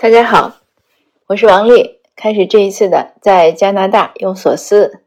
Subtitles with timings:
[0.00, 0.52] 大家好，
[1.26, 1.98] 我是王丽。
[2.14, 5.00] 开始这一次的在加拿大用所思。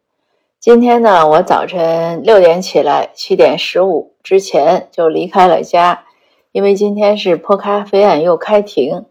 [0.60, 6.04] 今天呢，我早晨六点起来，七点十五之前就离开了家，
[6.52, 9.06] 因为今天是破咖啡案又开庭，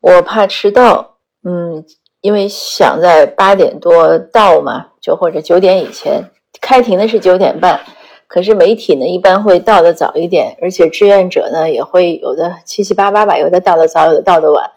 [0.00, 1.16] 我怕迟到。
[1.44, 1.84] 嗯，
[2.22, 6.30] 因为想在八点多到嘛，就或者九点以前
[6.62, 7.78] 开庭的是九点半。
[8.26, 14.70] 可是媒体呢，一般会到的早一点，而且志愿者呢，也会有的七七八八吧，有的到的早，有的到的晚。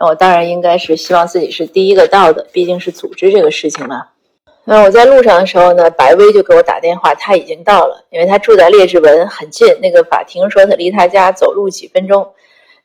[0.00, 4.06] 那我当然应该是希望自己是第一个到的，毕竟是组织这个事情嘛。
[4.64, 12.26] 那我在路上的时候呢，白薇就给我打电话，他已经到了，因为他住在列治文很近，那个法庭说他离他家走路几分钟，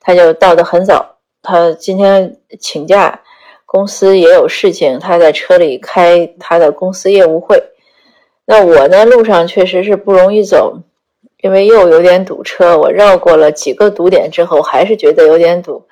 [0.01, 1.15] 他就到的很早。
[1.41, 3.21] 他今天请假，
[3.65, 7.63] 公司也有事情，他在车里开他的公司业务会。
[8.45, 9.05] 那我呢？
[9.05, 10.79] 路上确实是不容易走，
[11.41, 12.77] 因为又有点堵车。
[12.77, 15.83] 我绕过了几个堵点之后，还是觉得有点堵，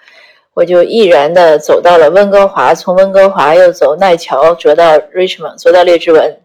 [0.54, 6.40] 我就毅然的走到了温哥华，从温哥华又走奈桥，折到 Richmond，走到列治文，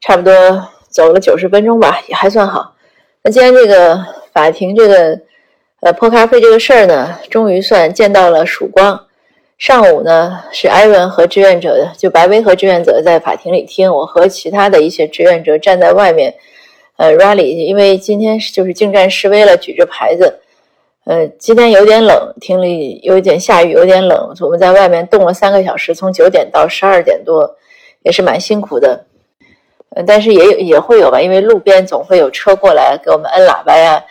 [0.00, 0.32] 差不多
[0.88, 2.74] 走了九十分钟吧，也还算好。
[3.22, 5.20] 那今天这个法庭这个
[5.80, 9.06] 呃破咖啡这个事儿呢，终于算见到了曙光。
[9.58, 16.34] 上午呢，是艾文和志愿者，就白薇和志愿者在法庭里听，我和其他的一些志愿者站在外面，
[16.96, 20.40] 呃，rally，因为今天就是进站示威了，举着牌子，
[21.04, 27.56] 呃，今天有点冷，庭里有点下雨，有点冷，我们在外面冻了三个小时，从九点到十二点多，
[28.02, 29.04] 也是蛮辛苦的，
[29.96, 34.04] 呃，但是也有也会有吧，因为路边总会有车过来给我们摁喇叭呀。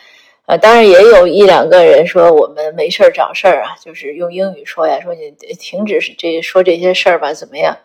[0.44, 7.78] 啊，当然也有一两个人说我们没事儿找事儿啊，就是用英语说呀，说你停止这说这些事儿吧，怎么样？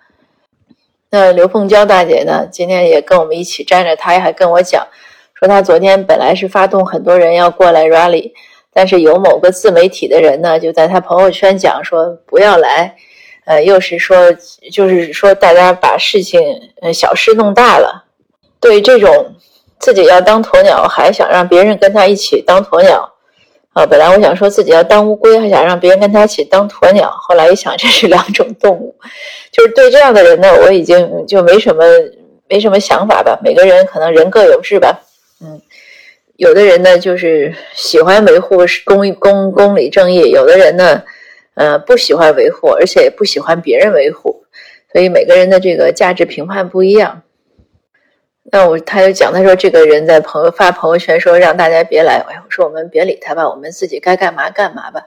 [1.11, 4.85] 那刘凤娇大姐呢，今天也跟我们一起站着，她还跟我讲，
[5.35, 8.33] 说她昨天本来是发动很多人要过来 rally，
[8.77, 12.95] 但是有某个自媒体的人呢，就在他朋友圈讲说不要来，
[13.45, 14.31] 呃，又是说
[14.71, 16.39] 就是说大家把事情
[16.83, 18.05] 呃小事弄大了，
[18.59, 19.09] 对这种。
[19.79, 23.13] 自己要当鸵鸟，还想让别人跟他一起当鸵鸟，
[23.73, 23.85] 啊！
[23.85, 27.07] 本来我想说自己要当乌龟，还想让别人跟他一起当鸵鸟。
[27.11, 28.95] 后来一想，这是两种动物，
[29.51, 31.83] 就是对这样的人呢，我已经就没什么
[32.49, 33.39] 没什么想法吧。
[33.43, 34.99] 每个人可能人各有志吧，
[35.41, 35.61] 嗯，
[36.37, 41.03] 有的人呢就是喜欢维护公公公理正义，有的人呢，
[41.55, 44.43] 呃，不喜欢维护，而且也不喜欢别人维护，
[44.93, 47.23] 所以每个人的这个价值评判不一样。
[48.51, 55.01] 那我他就讲，他说这个人在朋友发朋友圈说让大家别来，哎，我说我们别理他吧，我们自己该干嘛干嘛吧。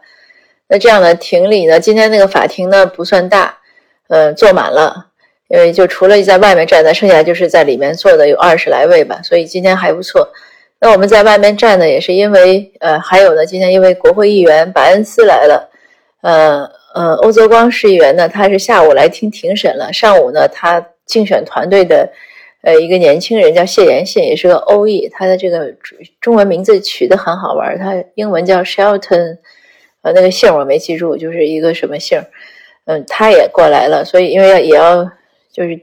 [0.66, 3.56] 那这样的庭里呢，今天那个法庭呢不算大，
[4.08, 5.06] 嗯，坐满了，
[5.46, 10.28] 因为就除了在外面站的，剩下就是在里面坐的有二十来位吧，所以今天还不错。
[10.80, 15.70] 那我们在外面站呢，也是因为呃，还有呢，今天因为国会议员白恩斯来了，
[16.22, 22.10] 呃呃，欧泽光市议员呢，他是下午来听庭审了，上午呢，他竞选团队的。
[22.62, 25.74] 呃，一个年轻人叫谢延信，也是个欧裔，他的这个
[26.20, 29.38] 中文名字取得很好玩，他英文叫 Shelton，
[30.02, 32.22] 呃，那个姓我没记住，就是一个什么姓，
[32.84, 35.10] 嗯，他也过来了，所以因为要也要
[35.50, 35.80] 就是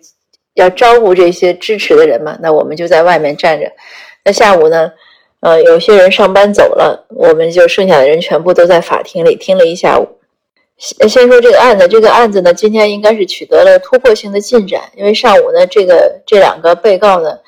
[0.53, 3.71] 要招呼这些支持的人嘛，那我们就在外面站着。
[4.27, 4.91] 那下午呢，
[5.39, 10.05] 呃，有些人上班走了，我们就剩下的人全部都在法庭里听了一下午。
[10.77, 14.81] 先先说这个案子，这个案子呢，今天应该是取得了突破性的进展。
[14.97, 17.39] 因为上午呢，这个这两个被告呢，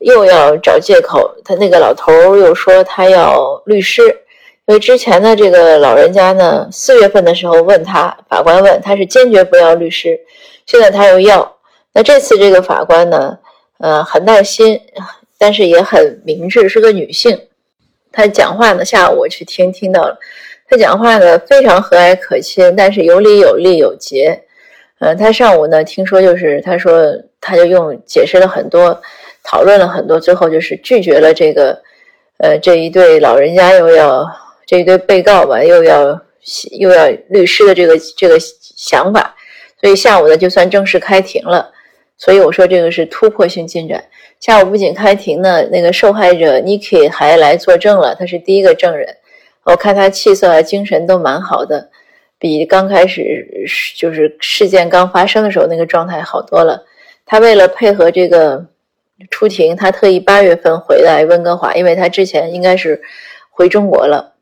[0.00, 1.30] 又要找借口。
[1.44, 4.02] 他那个老头又说他要律师，
[4.66, 10.18] 因为之前的这个老人家呢，四月份的时候问他，法官问他是坚决不要律师，
[10.66, 11.56] 现在他又要。
[11.92, 13.38] 那这次这个法官呢，
[13.78, 14.80] 呃，很耐心，
[15.38, 17.38] 但是也很明智，是个女性。
[18.12, 20.18] 她讲话呢，下午我去听听到了。
[20.68, 24.42] 她讲话呢非常和蔼可亲，但是有理有利有节。
[24.98, 29.00] 嗯，她上午呢听说就是她说她就用解释了很多，
[29.44, 31.78] 讨论了很多，最后就是拒绝了这个，
[32.38, 34.26] 呃这一对老人家又要
[34.66, 36.20] 这一对被告吧又要
[36.78, 39.36] 又要律师的这个这个想法，
[39.80, 41.70] 所以下午呢就算正式开庭了。
[42.18, 44.02] 所以我说这个是突破性进展。
[44.38, 49.16] 下午不仅开庭呢，那个受害者 Niki 还来作证了，他是第一个证人。
[49.64, 51.90] 我看他气色啊、精神都蛮好的，
[52.38, 53.66] 比刚开始
[53.96, 56.84] 就是事件刚发生的时候那个状态好多了。
[57.24, 58.64] 他为了配合这个
[59.30, 63.02] 出庭，他特意八月份回来温哥华，因为他之前应该是
[63.50, 64.34] 回中国了。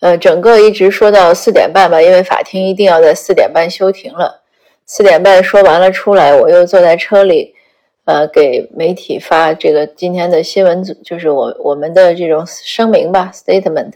[0.00, 4.42] 呃，整个一直说到四点半吧，因为法庭一定要在四点半休庭了。
[4.84, 7.54] 四点半说完了出来，我又坐在车里。
[8.04, 13.92] 呃，给媒体发这个今天的新闻组，就是我我们的这种声明吧，statement，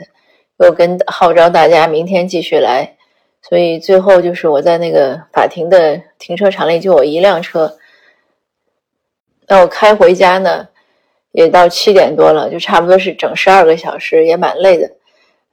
[0.58, 2.96] 又跟号召大家明天继续来，
[3.42, 7.76] 所以最后就是我在那个法庭的停车场里就我一辆车。
[9.48, 10.68] 那我开回家呢，
[11.32, 14.90] 也到七点多了，就差不多是整十二个小时，也蛮累的。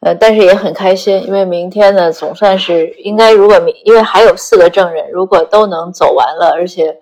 [0.01, 6.99] 呃，但是也很开心，因为明天呢，总算是应该，如果明因为还有四个证人，如果都能走完了，而且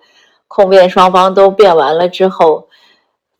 [0.54, 2.68] 控辩双方都辩完了之后，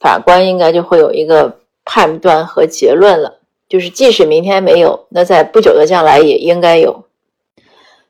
[0.00, 3.34] 法官应该就会有一个判断和结论了。
[3.68, 7.04] 就是即使明天没有，那在不久的将来也应该有。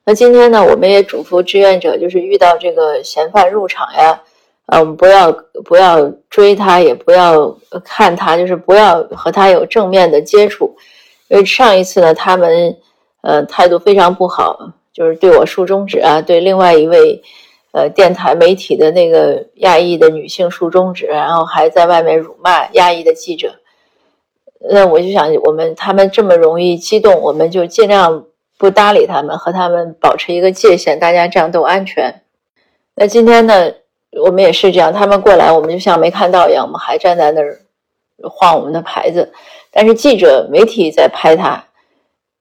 [0.05, 4.23] 那今天呢，我们也嘱咐志愿者，就是遇到这个嫌犯入场呀。
[4.67, 5.33] 嗯，不要
[5.65, 10.77] 不要追他，也不要看他，就是不要和他有正面的接触。
[11.27, 12.77] 因为上一次呢，他们
[13.23, 14.57] 呃态度非常不好，
[14.93, 17.21] 就是对我竖中指啊，对另外一位
[17.73, 23.57] 呃电台媒体的那个亚裔的女性竖中指，然后还在外面辱骂亚裔的记者。
[24.71, 28.27] 那我就想，我们他们这么容易激动，我们就尽量
[28.57, 32.23] 不搭理他们，和他们保持一个界限，大家这样都安全。
[32.95, 33.73] 那今天呢？
[34.23, 37.59] 我们也是这样，他们过来，我们就像没看到一样，我们还站在那儿
[38.29, 39.33] 晃我们的牌子。
[39.71, 41.65] 但是记者、媒体在拍他，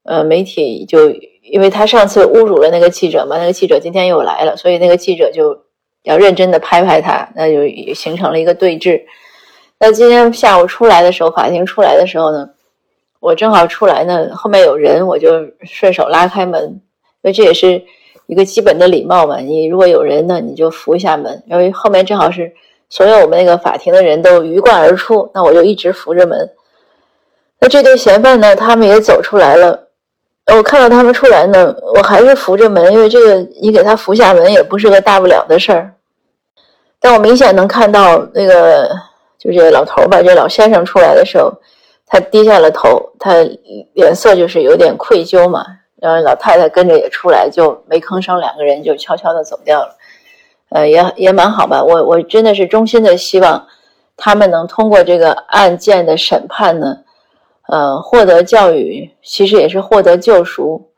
[0.03, 1.09] 呃，媒体就
[1.51, 5.65] 因为他上次侮辱了那个记者嘛，那个记者今天又来了，所以那个记者就
[6.03, 9.01] 要认真的拍拍他，那就形成了一个对峙。
[9.79, 12.49] 那今天下午出来的时候，法庭出来的时候呢，
[13.19, 15.29] 我正好出来呢，后面有人，我就
[15.63, 16.79] 顺手拉开门，因
[17.23, 17.83] 为这也是。
[18.27, 21.43] 一个基本的礼貌嘛，你如果有人呢，你就扶一下门。
[21.47, 22.49] 因为后面正好是
[22.87, 26.49] 所有我们那个法庭的人都鱼贯而出，那我就一直扶着门。
[27.59, 29.89] 那这对嫌犯呢，他们也走出来了。
[30.47, 35.93] 我看到他们出来呢，我还是扶着门，因为这个你给他扶下门也不是个大不了的事儿。
[36.99, 38.89] 但我明显能看到那个
[39.39, 41.51] 就这老头吧，这老先生出来的时候，
[42.05, 43.33] 他低下了头，他
[43.93, 45.65] 脸色就是有点愧疚嘛。
[46.01, 49.95] 然后老太太跟着也出来，就没吭声，两个人就悄悄的走掉了。
[50.69, 51.83] 呃，也也蛮好吧。
[51.83, 53.67] 我我真的是衷心的希望
[54.17, 56.97] 他们能通过这个案件的审判呢，
[57.71, 60.89] 呃，获得教育，其实也是获得救赎。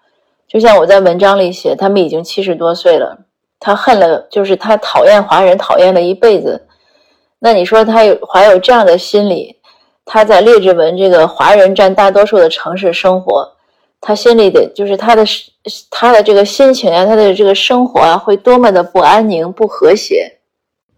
[0.48, 3.16] 就像我在文章里写，他们已经七十多岁了，
[3.60, 6.66] 他恨了，就是他讨厌华人，讨厌了一辈子。
[7.38, 9.56] 那你说他有怀有这样的心理，
[10.04, 13.48] 他在列治文这个华人占大多数的城市生活。
[14.02, 15.24] 他心里的就是他的
[15.92, 20.40] 他的这个心情啊，他的这个生活啊，会多么的不安宁、不和谐。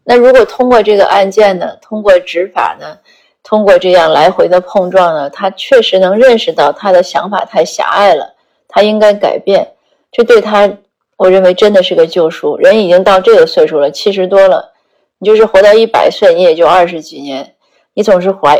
[0.05, 2.97] 那如果通过这个案件呢，通过执法呢，
[3.47, 8.33] 通过这样来回的碰撞呢，他确实能认识到他的想法太狭隘了，
[8.67, 9.73] 他应该改变。
[10.11, 10.67] 这对他，
[11.15, 12.57] 我认为真的是个救赎。
[12.57, 14.73] 人已经到这个岁数了，七十多了，
[15.19, 17.53] 你就是活到一百岁，你也就二十几年，
[17.93, 18.59] 你总是怀。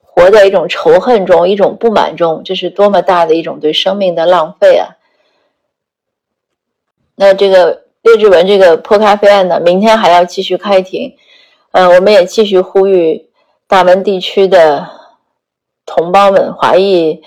[0.00, 4.96] 活在一种仇恨中，一种不满中，这是多么大的一种对生命的浪费啊！
[7.16, 11.14] 那这个列志文这个破咖啡案呢，明天还要继续开庭。
[11.72, 13.25] 呃，我们也继续呼吁
[13.68, 14.88] 大门地区的
[15.84, 17.20] 同胞们、华裔，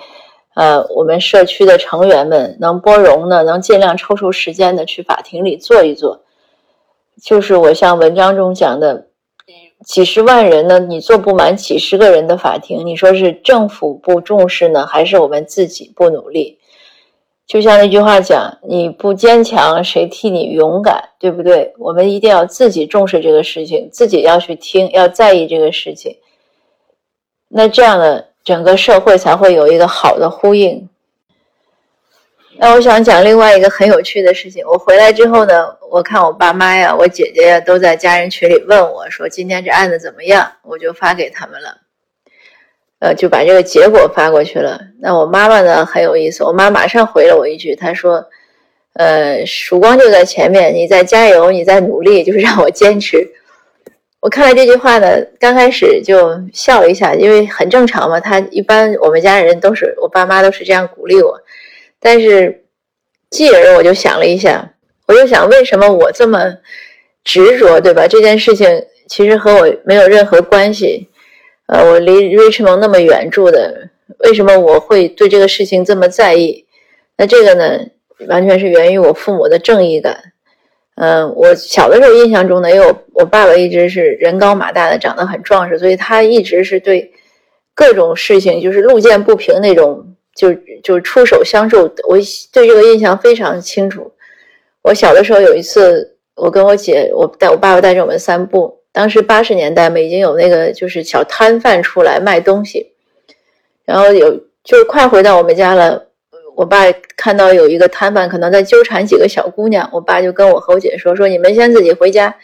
[0.56, 6.22] 呃，我们社区的成员们，能拨容呢，能尽量抽出时间呢，去法庭里坐一坐。
[7.22, 9.08] 就是我像文章中讲的。
[9.86, 16.60] 几十万人呢，你坐不满几十个人的法庭，你说是政府不重视呢，还是我们自己不努力？
[17.48, 21.74] 就像那句话讲，你不坚强，谁替你勇敢，对不对？
[21.78, 26.18] 我们一定要自己重视这个事情，自己要去听，要在意这个事情。
[27.50, 30.88] 那这样呢，整个社会才会有一个好的呼应。
[32.62, 34.64] 那我想讲另外一个很有趣的事情。
[34.68, 41.78] 我回来之后呢，我看我爸妈呀、我姐姐呀都在家人群里问我说：“今天这案子怎么样？”我就发给他们了，
[43.00, 44.80] 呃，就把这个结果发过去了。
[45.00, 48.26] 那我妈妈呢很有意思，我妈马上回了我一句，她说
[48.94, 53.26] ：“呃，曙光就在前面，你在加油，你在努力，就是让我坚持。”
[54.22, 55.08] 我看了这句话呢，
[55.40, 58.20] 刚开始就笑了一下，因为很正常嘛。
[58.20, 61.40] 他一般我们家人都是我爸妈都是这样鼓励我。
[62.02, 62.66] 但是，
[63.30, 64.74] 继而我就想了一下，
[65.08, 66.54] 我就想，为什么我这么
[67.24, 68.08] 执着，对吧？
[68.08, 71.08] 这件事情其实和我没有任何关系，
[71.68, 76.66] 呃，我离 rich 红那么远住的，为什么我会对这个事情这么在意？
[77.16, 77.80] 那这个呢，
[78.28, 80.34] 完全是源于我父母的正义感。
[81.00, 87.12] 嗯，我小的时候印象中呢，因为我我爸爸一直是人高马大的，长得很壮实，所以他一直是对
[87.74, 90.06] 各种事情就是路见不平那种。
[90.36, 92.18] 就就出手相助，我
[92.54, 94.10] 对这个印象非常清楚。
[94.82, 98.74] 我小的时候有一次，我跟我姐，我带我爸爸带着我们散步。
[98.94, 102.94] 当时八十年代嘛，已经有那个就是小摊贩出来卖东西，
[103.84, 104.32] 然后有
[104.64, 106.09] 就快回到我们家了。
[106.60, 106.84] 我爸
[107.16, 112.36] 看到有一个摊贩可能在纠缠几个小姑娘，我爸就跟我和我姐说：“说你们先自己回家，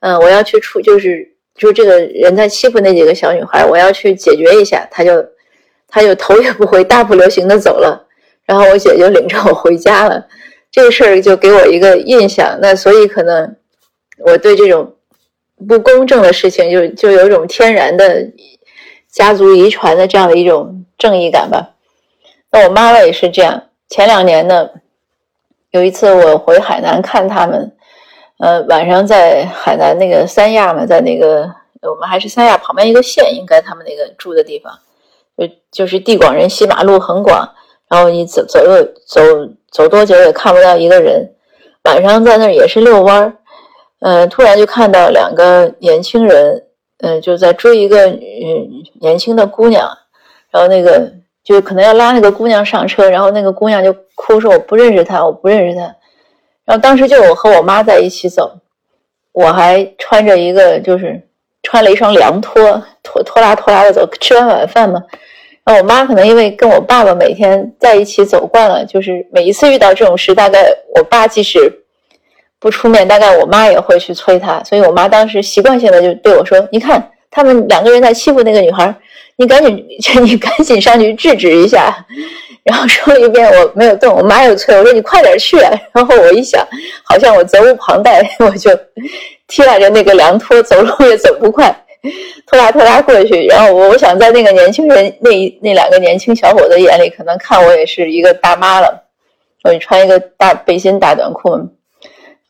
[0.00, 1.26] 嗯，我要去处，就是
[1.56, 5.26] 就这个人在欺负那几个小女孩，我要去解决一下。”他就
[5.88, 8.06] 他就头也不回，大步流星的走了。
[8.44, 10.22] 然后我姐就领着我回家了。
[10.70, 12.58] 这事儿就给我一个印象。
[12.60, 13.56] 那所以可能
[14.18, 14.94] 我对这种
[15.66, 18.22] 不公正的事情，就就有一种天然的
[19.10, 21.70] 家族遗传的这样的一种正义感吧。
[22.54, 23.62] 那我妈妈也是这样。
[23.88, 24.68] 前两年呢，
[25.70, 27.72] 有一次我回海南看他们，
[28.38, 34.78] 呃，晚上在海南那个三亚嘛，在那个我们还是三亚旁边一个县，应该他们那个住的地方，
[35.38, 37.48] 就就是地广人稀，马路很广，
[37.88, 39.22] 然后你走走又走
[39.70, 41.34] 走多久也看不到一个人。
[41.84, 43.32] 晚上在那儿也是遛弯儿，
[44.00, 46.64] 呃，突然就看到两个年轻人，
[46.98, 48.20] 嗯，就在追一个嗯
[49.00, 49.88] 年轻的姑娘，
[50.50, 51.10] 然后那个。
[51.44, 55.82] 就可能要拉那个姑娘上车，然后那个姑娘就哭说：“我不认识他，我不认识他。”
[56.64, 58.58] 然后当时就我和我妈在一起走，
[59.32, 61.20] 我还穿着一个就是
[61.62, 62.62] 穿了一双凉拖，
[63.02, 64.08] 拖拖拉拖拉的走。
[64.20, 65.02] 吃完晚饭嘛，
[65.64, 71.58] 然后我妈可能因为跟我爸爸每天在一起走惯了，就是每一次遇到这种事，大概我爸即使
[72.60, 74.62] 不出面，大概我妈也会去催他。
[74.62, 78.94] 所以我妈当时习惯性的就对我说：“你看他们两个人在欺负那个女孩。”
[79.36, 79.74] 你赶紧，
[80.22, 82.06] 你赶紧上去制止一下。
[82.62, 84.14] 然后说了一遍，我没有动。
[84.14, 85.56] 我妈又催我说：“你快点去。”
[85.92, 86.64] 然后我一想，
[87.02, 88.70] 好像我责无旁贷， 我就
[89.48, 91.74] 踢拉着那个凉拖，走路也走不快，
[92.46, 93.46] 拖拉拖拉过去。
[93.46, 99.02] 然后我我想在那个年轻人那那两个年轻小伙子眼里，可能看我也是一个大妈了。
[99.64, 101.58] 我穿一个大背心、大短裤。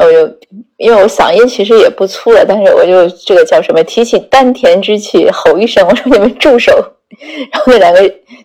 [0.02, 0.38] 我就
[0.76, 3.82] 因为我嗓音其实也不粗了，但是我就这个叫什么？
[3.84, 6.72] 提起丹田之气，吼一声，我说你们住手！
[7.52, 8.00] 然后那两个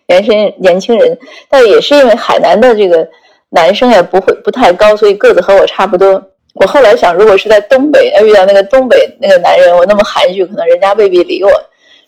[0.06, 3.06] 年轻年轻人，但也是因为海南的这个
[3.50, 6.22] 男生也不会不太高，所以个子和我差不多。
[6.54, 11.50] 我后来想，如果是在东北遇到那个东北那个男人，我那么含蓄，可能人家未必理我。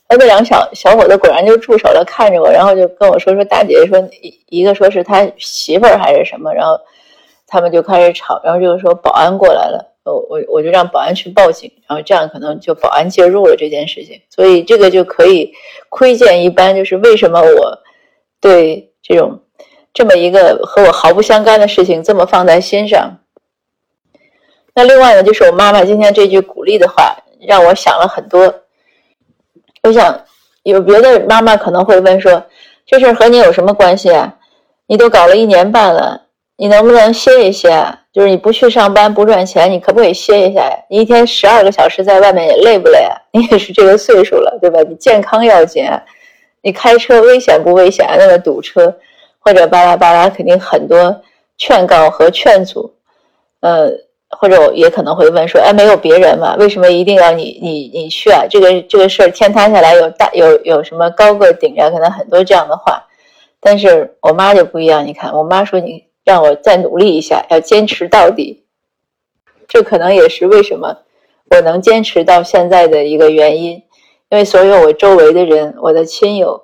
[0.08, 6.78] 那那两个小小伙子果然就住手了，看着我，然后就跟我说说大姐姐说一一个说是他媳妇儿还是什么，然后。
[7.50, 15.52] 他们就开始吵，然后就是说保安过来了，我我我就让保安去报警，然后这样可能就保安介入了这件事情，所以这个就可以
[15.88, 17.78] 窥见一般，就是为什么我
[18.40, 19.40] 对这种
[19.92, 23.18] 这么一个和我毫不相干的事情这么放在心上。
[24.72, 28.54] 那另外呢，就是我妈妈今天这句鼓励的话，让我想了很多。
[29.82, 30.24] 我想
[30.62, 32.46] 有别的妈妈可能会问说，
[32.86, 34.36] 这事和你有什么关系啊？
[34.86, 36.28] 你都搞了一年半了。
[36.60, 37.70] 你能不能歇一歇？
[38.12, 40.76] 就是你不去上班不赚钱，你可不可以歇一下呀？
[40.90, 43.16] 你一天十二个小时在外面也累不累啊？
[43.32, 44.78] 你也是这个岁数了，对吧？
[44.86, 45.88] 你健康要紧。
[46.60, 48.06] 你开车危险不危险？
[48.18, 48.94] 那个堵车
[49.38, 51.18] 或者巴拉巴拉，肯定很多
[51.56, 52.92] 劝告和劝阻。
[53.60, 53.88] 呃，
[54.28, 56.56] 或者也可能会问说，哎，没有别人嘛？
[56.56, 58.44] 为什么一定要你你你去啊？
[58.50, 61.90] 这个这个事儿天塌下来有大有有什么高个顶着？
[61.90, 63.02] 可能很多这样的话。
[63.62, 66.09] 但是我妈就不一样，你看，我妈说你。
[66.30, 68.62] 让我再努力一下，要坚持到底。
[69.66, 70.98] 这可能也是为什么
[71.50, 73.82] 我能坚持到现在的一个原因。
[74.28, 76.62] 因为所有我周围的人，我的亲友，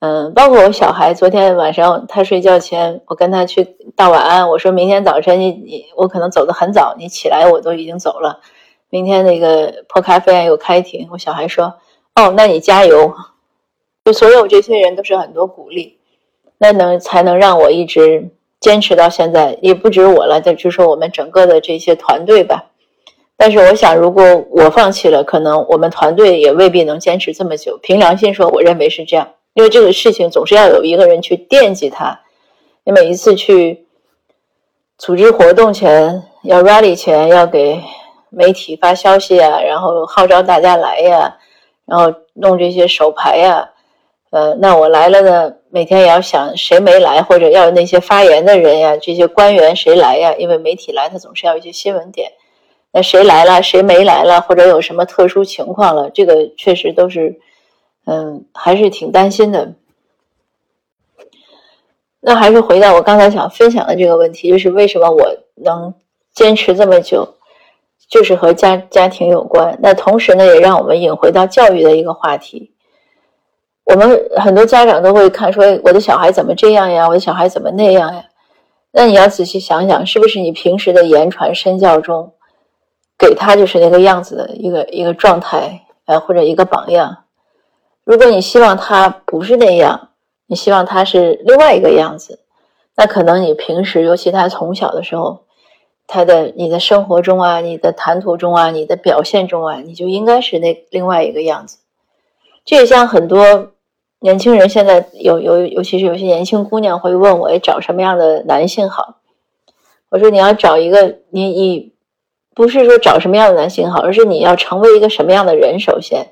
[0.00, 4.50] 嗯，包括我小孩，昨天晚上他睡觉前，我跟他去道晚安。
[4.50, 8.40] 我说明天早晨你你我可能走得很早，你起来我都已经走了。
[8.90, 11.08] 明天那个破咖啡案又开庭。
[11.10, 11.76] 我小孩说
[12.16, 13.14] ：“哦，那你加油。”
[14.04, 15.98] 就所有这些人都是很多鼓励，
[16.58, 18.28] 那能才能让我一直。
[18.60, 22.66] 坚持到现在也不止我了，就就说我们整个的这些团队吧。
[23.36, 27.78] 但是我想，如果我放弃了，可能我们团队也未必能坚持这么久。
[27.82, 32.20] 凭良心说，我认为是这样，因为这个事情总是要有一个人去惦记他。
[32.84, 33.86] 你每一次去
[34.98, 37.80] 组织活动前，要 rally 前要给
[38.28, 41.38] 媒体发消息啊，然后号召大家来呀，
[41.86, 43.70] 然后弄这些手牌呀。
[44.30, 50.34] 呃，那我来了呢，每天也要想谁没来，或者要那些发言的人呀，这些官员谁来呀？
[50.36, 52.32] 因为媒体来，他总是要一些新闻点。
[52.92, 57.40] 那谁来了，谁没来了，或者有什么特殊情况了，这个确实都是，
[58.04, 59.74] 嗯，还是挺担心的。
[62.18, 65.94] 那还是回到我刚才想分享的这个问题，就是为什么我能
[66.34, 67.36] 坚持这么久，
[68.08, 69.78] 就是和家家庭有关。
[69.80, 72.72] 那同时呢，也让我们引回到教育的一个话题。
[73.84, 77.08] 我们很多家长都会看说，我的小孩怎么这样呀？
[77.08, 78.24] 我的小孩怎么那样呀？
[78.92, 82.32] 那你要仔细想想，是不是你平时的言传身教中，
[83.18, 87.24] 给他就是那个样子的一个一个状态，呃，或者一个榜样？
[88.04, 90.10] 如果你希望他不是那样，
[90.46, 92.40] 你希望他是另外一个样子，
[92.96, 95.44] 那可能你平时，尤其他从小的时候，
[96.06, 101.78] 他的你的生活中啊，你的谈吐中啊，你的表现中啊，你就应该是那另外一个样子。
[102.70, 103.72] 这也像很多
[104.20, 109.16] 年轻人现在有有，尤其是有些年轻姑娘会问我，找什么样的男性好？
[110.08, 111.92] 我说你要找一个，你你
[112.54, 115.80] 不是说找什么样的男性好，而是你要成为一个什么样的人。
[115.80, 116.28] 首先。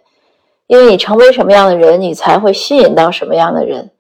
[0.69, 3.91] 因为你成为什么样的人，你才会吸引到什么样的人。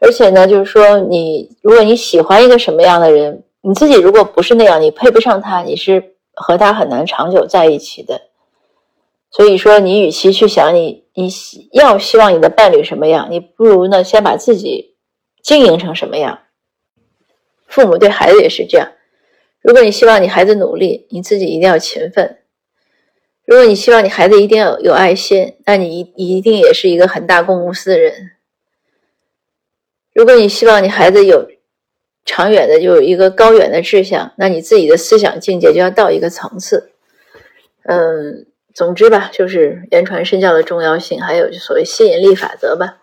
[0.00, 8.22] 而且呢，就是说，你如果你喜欢一个什么样的人，你自己如果不是那样，你配不上他，你是和他很难长久在一起的。
[9.30, 11.30] 所以说，你与其去想你你
[11.72, 14.96] 要希望你的伴侣什么样，你不如呢先把自己
[15.42, 16.40] 经营成什么样。
[17.66, 18.92] 父母对孩子也是这样。
[19.62, 22.38] 如果你希望你孩子努力，你自己一定要勤奋。
[23.46, 28.32] 如果你希望你孩子一定要有爱心，那你一一定也是一个很大公无私的人。
[30.12, 31.48] 如果你希望你孩子有
[32.24, 36.92] 长远的，就有一个高远的志向，那你自己的思想境界就要到一个层次。
[37.84, 38.46] 嗯，
[38.76, 42.98] 总之吧，就是言传身教的重要性，还有就所谓吸引力法则吧。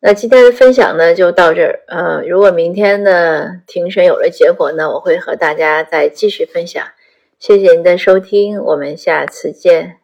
[0.00, 1.80] 那今天的分享呢，就到这儿。
[1.86, 6.82] 呃，如果明天的庭审有了结果呢，我会和大家再继续分享。
[7.38, 9.98] 谢谢您的收听，我们下次见。